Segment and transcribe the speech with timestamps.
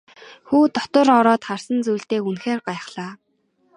[0.47, 3.11] Хүү дотор ороод харсан зүйлдээ үнэхээр гайхлаа.